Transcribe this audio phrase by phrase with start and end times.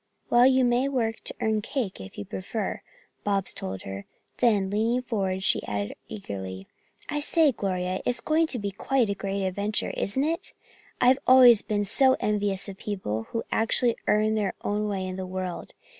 [0.31, 2.81] "Well, you may work to earn cake if you prefer,"
[3.23, 4.07] Bobs told her,
[4.39, 6.65] then leaning forward she added eagerly:
[7.07, 8.83] "I say, Gloria, it's going to be a
[9.13, 10.53] great adventure, isn't it?
[10.99, 15.27] I've always been so envious of people who actually earned their own way in the
[15.27, 15.73] world.